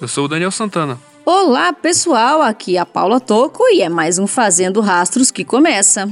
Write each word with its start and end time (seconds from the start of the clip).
Eu 0.00 0.08
sou 0.08 0.26
o 0.26 0.28
Daniel 0.28 0.50
Santana. 0.50 0.98
Olá, 1.24 1.72
pessoal, 1.72 2.42
aqui 2.42 2.76
é 2.76 2.80
a 2.80 2.86
Paula 2.86 3.18
Toco 3.18 3.64
e 3.68 3.80
é 3.80 3.88
mais 3.88 4.18
um 4.18 4.26
Fazendo 4.26 4.80
Rastros 4.80 5.30
que 5.30 5.44
começa. 5.44 6.08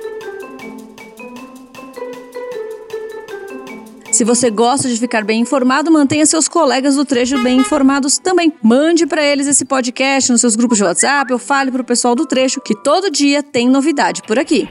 Se 4.16 4.24
você 4.24 4.48
gosta 4.48 4.88
de 4.88 4.98
ficar 4.98 5.22
bem 5.24 5.42
informado, 5.42 5.92
mantenha 5.92 6.24
seus 6.24 6.48
colegas 6.48 6.96
do 6.96 7.04
trecho 7.04 7.38
bem 7.42 7.58
informados 7.58 8.16
também. 8.16 8.50
Mande 8.62 9.06
para 9.06 9.22
eles 9.22 9.46
esse 9.46 9.66
podcast 9.66 10.32
nos 10.32 10.40
seus 10.40 10.56
grupos 10.56 10.78
de 10.78 10.84
WhatsApp 10.84 11.30
ou 11.34 11.38
fale 11.38 11.70
para 11.70 11.82
o 11.82 11.84
pessoal 11.84 12.14
do 12.14 12.24
trecho 12.24 12.58
que 12.62 12.74
todo 12.74 13.10
dia 13.10 13.42
tem 13.42 13.68
novidade 13.68 14.22
por 14.22 14.38
aqui. 14.38 14.66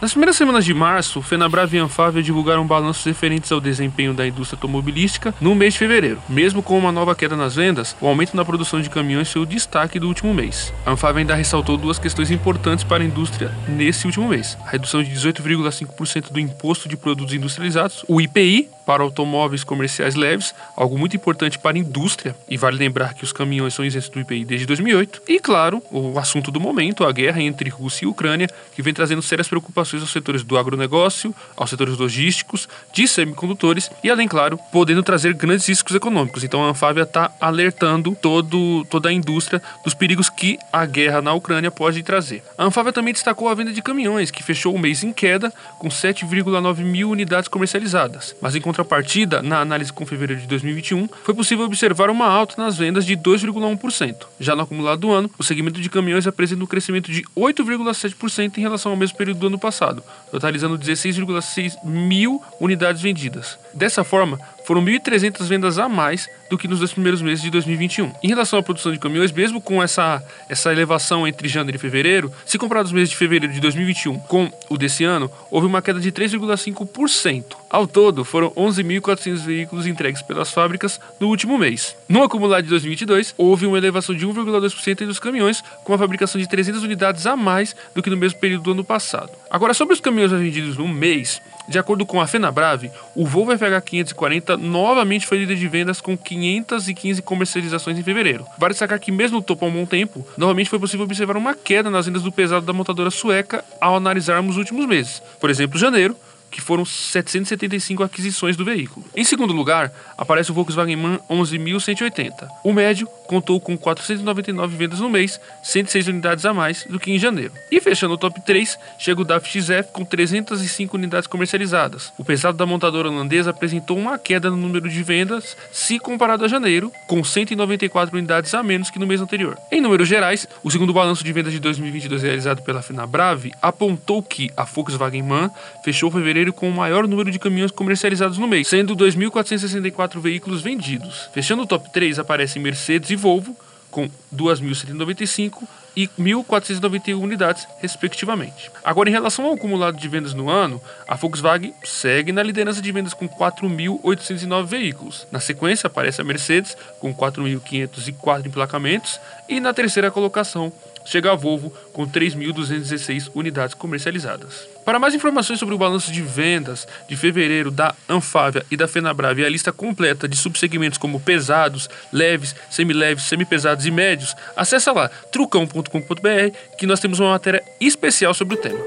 Nas 0.00 0.12
primeiras 0.12 0.36
semanas 0.36 0.64
de 0.64 0.72
março, 0.72 1.20
Fenabrave 1.20 1.76
e 1.76 1.80
Anfávia 1.80 2.22
divulgaram 2.22 2.64
balanços 2.64 3.04
referentes 3.04 3.50
ao 3.50 3.60
desempenho 3.60 4.14
da 4.14 4.24
indústria 4.24 4.56
automobilística 4.56 5.34
no 5.40 5.56
mês 5.56 5.72
de 5.72 5.80
fevereiro. 5.80 6.22
Mesmo 6.28 6.62
com 6.62 6.78
uma 6.78 6.92
nova 6.92 7.16
queda 7.16 7.36
nas 7.36 7.56
vendas, 7.56 7.96
o 8.00 8.06
aumento 8.06 8.36
na 8.36 8.44
produção 8.44 8.80
de 8.80 8.88
caminhões 8.88 9.32
foi 9.32 9.42
o 9.42 9.46
destaque 9.46 9.98
do 9.98 10.06
último 10.06 10.32
mês. 10.32 10.72
A 10.86 10.92
Anfávia 10.92 11.18
ainda 11.18 11.34
ressaltou 11.34 11.76
duas 11.76 11.98
questões 11.98 12.30
importantes 12.30 12.84
para 12.84 13.02
a 13.02 13.06
indústria 13.06 13.52
nesse 13.66 14.06
último 14.06 14.28
mês: 14.28 14.56
a 14.64 14.70
redução 14.70 15.02
de 15.02 15.10
18,5% 15.10 16.30
do 16.30 16.38
imposto 16.38 16.88
de 16.88 16.96
produtos 16.96 17.34
industrializados, 17.34 18.04
o 18.06 18.20
IPI, 18.20 18.68
para 18.88 19.02
automóveis 19.02 19.62
comerciais 19.62 20.14
leves, 20.14 20.54
algo 20.74 20.96
muito 20.96 21.14
importante 21.14 21.58
para 21.58 21.76
a 21.76 21.78
indústria, 21.78 22.34
e 22.48 22.56
vale 22.56 22.78
lembrar 22.78 23.12
que 23.12 23.22
os 23.22 23.34
caminhões 23.34 23.74
são 23.74 23.84
isentos 23.84 24.08
do 24.08 24.18
IPI 24.18 24.46
desde 24.46 24.64
2008. 24.64 25.20
E, 25.28 25.38
claro, 25.38 25.82
o 25.90 26.18
assunto 26.18 26.50
do 26.50 26.58
momento, 26.58 27.04
a 27.04 27.12
guerra 27.12 27.42
entre 27.42 27.68
Rússia 27.68 28.06
e 28.06 28.08
Ucrânia, 28.08 28.48
que 28.74 28.80
vem 28.80 28.94
trazendo 28.94 29.20
sérias 29.20 29.46
preocupações 29.46 30.00
aos 30.00 30.10
setores 30.10 30.42
do 30.42 30.56
agronegócio, 30.56 31.34
aos 31.54 31.68
setores 31.68 31.98
logísticos, 31.98 32.66
de 32.90 33.06
semicondutores 33.06 33.90
e, 34.02 34.08
além, 34.10 34.26
claro, 34.26 34.58
podendo 34.72 35.02
trazer 35.02 35.34
grandes 35.34 35.68
riscos 35.68 35.94
econômicos. 35.94 36.42
Então, 36.42 36.64
a 36.64 36.70
Anfávia 36.70 37.02
está 37.02 37.30
alertando 37.38 38.16
todo, 38.18 38.86
toda 38.86 39.10
a 39.10 39.12
indústria 39.12 39.60
dos 39.84 39.92
perigos 39.92 40.30
que 40.30 40.58
a 40.72 40.86
guerra 40.86 41.20
na 41.20 41.34
Ucrânia 41.34 41.70
pode 41.70 42.02
trazer. 42.02 42.42
A 42.56 42.64
Anfávia 42.64 42.94
também 42.94 43.12
destacou 43.12 43.50
a 43.50 43.54
venda 43.54 43.70
de 43.70 43.82
caminhões, 43.82 44.30
que 44.30 44.42
fechou 44.42 44.74
o 44.74 44.78
mês 44.78 45.04
em 45.04 45.12
queda, 45.12 45.52
com 45.78 45.88
7,9 45.88 46.78
mil 46.78 47.10
unidades 47.10 47.48
comercializadas, 47.48 48.34
mas 48.40 48.56
em 48.56 48.62
contrapartida, 48.78 49.42
na 49.42 49.60
análise 49.60 49.92
com 49.92 50.06
fevereiro 50.06 50.40
de 50.40 50.46
2021, 50.46 51.08
foi 51.24 51.34
possível 51.34 51.64
observar 51.64 52.10
uma 52.10 52.26
alta 52.26 52.54
nas 52.62 52.76
vendas 52.76 53.04
de 53.04 53.16
2,1%. 53.16 54.14
Já 54.38 54.54
no 54.54 54.62
acumulado 54.62 55.00
do 55.00 55.10
ano, 55.10 55.30
o 55.36 55.42
segmento 55.42 55.80
de 55.80 55.90
caminhões 55.90 56.26
apresenta 56.26 56.62
um 56.62 56.66
crescimento 56.66 57.10
de 57.10 57.22
8,7% 57.36 58.58
em 58.58 58.60
relação 58.60 58.92
ao 58.92 58.96
mesmo 58.96 59.18
período 59.18 59.40
do 59.40 59.46
ano 59.48 59.58
passado, 59.58 60.02
totalizando 60.30 60.78
16,6 60.78 61.84
mil 61.84 62.40
unidades 62.60 63.02
vendidas. 63.02 63.58
Dessa 63.74 64.04
forma, 64.04 64.38
foram 64.68 64.84
1.300 64.84 65.46
vendas 65.46 65.78
a 65.78 65.88
mais 65.88 66.28
do 66.50 66.58
que 66.58 66.68
nos 66.68 66.78
dois 66.78 66.92
primeiros 66.92 67.22
meses 67.22 67.42
de 67.42 67.50
2021. 67.50 68.12
Em 68.22 68.28
relação 68.28 68.58
à 68.58 68.62
produção 68.62 68.92
de 68.92 68.98
caminhões, 68.98 69.32
mesmo 69.32 69.62
com 69.62 69.82
essa, 69.82 70.22
essa 70.46 70.70
elevação 70.70 71.26
entre 71.26 71.48
janeiro 71.48 71.76
e 71.76 71.80
fevereiro, 71.80 72.30
se 72.44 72.58
comparar 72.58 72.84
os 72.84 72.92
meses 72.92 73.08
de 73.08 73.16
fevereiro 73.16 73.52
de 73.52 73.60
2021 73.60 74.18
com 74.20 74.50
o 74.68 74.76
desse 74.76 75.04
ano, 75.04 75.30
houve 75.50 75.66
uma 75.66 75.80
queda 75.80 75.98
de 75.98 76.12
3,5%. 76.12 77.44
Ao 77.70 77.86
todo, 77.86 78.24
foram 78.24 78.50
11.400 78.52 79.36
veículos 79.44 79.86
entregues 79.86 80.22
pelas 80.22 80.50
fábricas 80.50 80.98
no 81.20 81.28
último 81.28 81.58
mês. 81.58 81.94
No 82.08 82.22
acumulado 82.22 82.64
de 82.64 82.70
2022, 82.70 83.34
houve 83.36 83.66
uma 83.66 83.76
elevação 83.76 84.14
de 84.14 84.26
1,2% 84.26 84.88
entre 84.88 85.04
os 85.04 85.18
caminhões, 85.18 85.62
com 85.84 85.92
a 85.92 85.98
fabricação 85.98 86.40
de 86.40 86.48
300 86.48 86.82
unidades 86.82 87.26
a 87.26 87.36
mais 87.36 87.76
do 87.94 88.02
que 88.02 88.08
no 88.08 88.16
mesmo 88.16 88.40
período 88.40 88.62
do 88.62 88.70
ano 88.72 88.84
passado. 88.84 89.30
Agora, 89.50 89.74
sobre 89.74 89.92
os 89.92 90.00
caminhões 90.00 90.32
vendidos 90.32 90.78
no 90.78 90.88
mês, 90.88 91.42
de 91.68 91.78
acordo 91.78 92.06
com 92.06 92.18
a 92.18 92.26
Fenabrave, 92.26 92.90
o 93.14 93.26
Volvo 93.26 93.52
FH 93.52 93.82
540 93.84 94.56
novamente 94.56 95.26
foi 95.26 95.36
líder 95.36 95.56
de 95.56 95.68
vendas 95.68 96.00
com 96.00 96.16
515 96.16 97.20
comercializações 97.20 97.98
em 97.98 98.02
fevereiro. 98.02 98.46
Vale 98.56 98.72
destacar 98.72 98.98
que, 98.98 99.12
mesmo 99.12 99.36
no 99.36 99.42
topo 99.42 99.66
há 99.66 99.68
um 99.68 99.72
bom 99.72 99.84
tempo, 99.84 100.26
novamente 100.38 100.70
foi 100.70 100.78
possível 100.78 101.04
observar 101.04 101.36
uma 101.36 101.54
queda 101.54 101.90
nas 101.90 102.06
vendas 102.06 102.22
do 102.22 102.32
pesado 102.32 102.64
da 102.64 102.72
montadora 102.72 103.10
sueca 103.10 103.62
ao 103.78 103.96
analisarmos 103.96 104.52
os 104.52 104.56
últimos 104.56 104.86
meses. 104.86 105.22
Por 105.38 105.50
exemplo, 105.50 105.78
janeiro 105.78 106.16
que 106.50 106.60
foram 106.60 106.84
775 106.84 108.02
aquisições 108.02 108.56
do 108.56 108.64
veículo. 108.64 109.04
Em 109.14 109.24
segundo 109.24 109.52
lugar, 109.52 109.92
aparece 110.16 110.50
o 110.50 110.54
Volkswagen 110.54 110.96
Man 110.96 111.20
11.180. 111.30 112.48
O 112.64 112.72
médio 112.72 113.08
contou 113.28 113.60
com 113.60 113.76
499 113.76 114.76
vendas 114.76 115.00
no 115.00 115.10
mês, 115.10 115.38
106 115.62 116.08
unidades 116.08 116.46
a 116.46 116.54
mais 116.54 116.84
do 116.88 116.98
que 116.98 117.12
em 117.12 117.18
janeiro. 117.18 117.52
E 117.70 117.78
fechando 117.78 118.14
o 118.14 118.18
top 118.18 118.40
3, 118.40 118.78
chega 118.98 119.20
o 119.20 119.24
DAF 119.24 119.46
XF 119.48 119.92
com 119.92 120.04
305 120.04 120.96
unidades 120.96 121.26
comercializadas. 121.26 122.10
O 122.18 122.24
pesado 122.24 122.56
da 122.56 122.64
montadora 122.64 123.10
holandesa 123.10 123.50
apresentou 123.50 123.98
uma 123.98 124.18
queda 124.18 124.50
no 124.50 124.56
número 124.56 124.88
de 124.88 125.02
vendas 125.02 125.56
se 125.70 125.98
comparado 125.98 126.44
a 126.44 126.48
janeiro, 126.48 126.90
com 127.06 127.22
194 127.22 128.16
unidades 128.16 128.54
a 128.54 128.62
menos 128.62 128.90
que 128.90 128.98
no 128.98 129.06
mês 129.06 129.20
anterior. 129.20 129.58
Em 129.70 129.80
números 129.80 130.08
gerais, 130.08 130.48
o 130.64 130.70
segundo 130.70 130.94
balanço 130.94 131.22
de 131.22 131.32
vendas 131.32 131.52
de 131.52 131.60
2022 131.60 132.22
realizado 132.22 132.62
pela 132.62 132.80
Fenabrave 132.80 133.52
apontou 133.60 134.22
que 134.22 134.50
a 134.56 134.64
Volkswagen 134.64 135.22
Man 135.22 135.50
fechou 135.84 136.10
fevereiro 136.10 136.52
com 136.52 136.70
o 136.70 136.74
maior 136.74 137.06
número 137.06 137.30
de 137.30 137.38
caminhões 137.38 137.70
comercializados 137.70 138.38
no 138.38 138.48
mês, 138.48 138.68
sendo 138.68 138.96
2.464 138.96 140.18
veículos 140.18 140.62
vendidos. 140.62 141.28
Fechando 141.32 141.62
o 141.62 141.66
top 141.66 141.92
3 141.92 142.18
aparecem 142.18 142.62
Mercedes 142.62 143.10
e 143.10 143.17
Volvo, 143.18 143.54
com 143.90 144.08
2.195 144.34 145.62
e 145.96 146.06
1.491 146.18 147.20
unidades, 147.20 147.66
respectivamente. 147.80 148.70
Agora, 148.84 149.08
em 149.08 149.12
relação 149.12 149.46
ao 149.46 149.54
acumulado 149.54 149.96
de 149.96 150.06
vendas 150.06 150.32
no 150.32 150.48
ano, 150.48 150.80
a 151.08 151.16
Volkswagen 151.16 151.74
segue 151.82 152.30
na 152.30 152.42
liderança 152.42 152.80
de 152.80 152.92
vendas 152.92 153.14
com 153.14 153.28
4.809 153.28 154.64
veículos. 154.64 155.26
Na 155.32 155.40
sequência, 155.40 155.88
aparece 155.88 156.20
a 156.20 156.24
Mercedes, 156.24 156.76
com 157.00 157.12
4.504 157.12 158.46
emplacamentos, 158.46 159.18
e 159.48 159.58
na 159.58 159.74
terceira 159.74 160.10
colocação, 160.10 160.72
chega 161.08 161.32
a 161.32 161.34
Volvo 161.34 161.72
com 161.92 162.06
3.216 162.06 163.30
unidades 163.34 163.74
comercializadas. 163.74 164.68
Para 164.84 164.98
mais 164.98 165.14
informações 165.14 165.58
sobre 165.58 165.74
o 165.74 165.78
balanço 165.78 166.12
de 166.12 166.22
vendas 166.22 166.86
de 167.08 167.16
fevereiro 167.16 167.70
da 167.70 167.94
Anfávia 168.08 168.64
e 168.70 168.76
da 168.76 168.86
Fenabrave 168.86 169.42
e 169.42 169.44
a 169.44 169.48
lista 169.48 169.72
completa 169.72 170.28
de 170.28 170.36
subsegmentos 170.36 170.98
como 170.98 171.20
pesados, 171.20 171.88
leves, 172.12 172.54
semileves, 172.70 173.24
semipesados 173.24 173.86
e 173.86 173.90
médios, 173.90 174.34
acessa 174.56 174.92
lá 174.92 175.08
trucão.com.br 175.32 176.56
que 176.78 176.86
nós 176.86 177.00
temos 177.00 177.18
uma 177.18 177.30
matéria 177.30 177.62
especial 177.80 178.34
sobre 178.34 178.54
o 178.54 178.58
tema. 178.58 178.78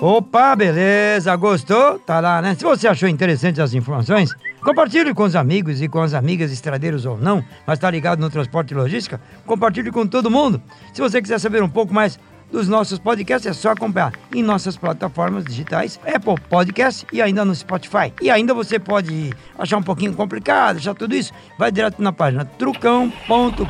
Opa, 0.00 0.56
beleza, 0.56 1.34
gostou? 1.36 1.96
Tá 2.00 2.18
lá, 2.18 2.42
né? 2.42 2.56
Se 2.56 2.64
você 2.64 2.88
achou 2.88 3.08
interessante 3.08 3.60
as 3.60 3.72
informações, 3.72 4.34
compartilhe 4.64 5.14
com 5.14 5.24
os 5.24 5.36
amigos 5.36 5.82
e 5.82 5.88
com 5.88 6.00
as 6.00 6.14
amigas 6.14 6.52
estradeiros 6.52 7.06
ou 7.06 7.16
não, 7.16 7.44
mas 7.66 7.78
tá 7.78 7.90
ligado 7.90 8.20
no 8.20 8.30
transporte 8.30 8.72
e 8.72 8.74
logística, 8.74 9.20
compartilhe 9.46 9.90
com 9.90 10.06
todo 10.06 10.30
mundo. 10.30 10.62
Se 10.92 11.00
você 11.00 11.20
quiser 11.20 11.38
saber 11.38 11.62
um 11.62 11.68
pouco 11.68 11.92
mais 11.92 12.18
dos 12.50 12.68
nossos 12.68 12.98
podcasts, 12.98 13.50
é 13.50 13.52
só 13.52 13.70
acompanhar 13.70 14.12
em 14.34 14.42
nossas 14.42 14.76
plataformas 14.76 15.44
digitais, 15.44 15.98
Apple 16.06 16.38
Podcast 16.48 17.06
e 17.12 17.22
ainda 17.22 17.44
no 17.44 17.54
Spotify. 17.54 18.12
E 18.20 18.30
ainda 18.30 18.52
você 18.52 18.78
pode 18.78 19.32
achar 19.58 19.78
um 19.78 19.82
pouquinho 19.82 20.12
complicado, 20.12 20.76
achar 20.76 20.94
tudo 20.94 21.14
isso, 21.14 21.32
vai 21.58 21.72
direto 21.72 22.02
na 22.02 22.12
página 22.12 22.44
trucão.com.br. 22.44 23.66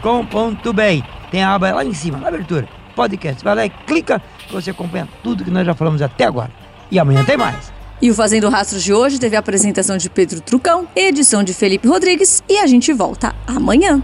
Tem 1.30 1.42
a 1.42 1.54
aba 1.54 1.72
lá 1.72 1.84
em 1.84 1.94
cima, 1.94 2.18
na 2.18 2.28
abertura 2.28 2.68
podcast. 2.92 3.42
Vai 3.42 3.54
lá 3.54 3.66
e 3.66 3.70
clica 3.70 4.22
você 4.50 4.70
acompanha 4.70 5.08
tudo 5.22 5.44
que 5.44 5.50
nós 5.50 5.66
já 5.66 5.74
falamos 5.74 6.02
até 6.02 6.24
agora. 6.24 6.50
E 6.90 6.98
amanhã 6.98 7.24
tem 7.24 7.36
mais. 7.36 7.71
E 8.02 8.10
o 8.10 8.14
Fazendo 8.16 8.48
Rastros 8.48 8.82
de 8.82 8.92
hoje 8.92 9.16
teve 9.16 9.36
a 9.36 9.38
apresentação 9.38 9.96
de 9.96 10.10
Pedro 10.10 10.40
Trucão, 10.40 10.88
edição 10.96 11.44
de 11.44 11.54
Felipe 11.54 11.86
Rodrigues 11.86 12.42
e 12.48 12.58
a 12.58 12.66
gente 12.66 12.92
volta 12.92 13.32
amanhã. 13.46 14.02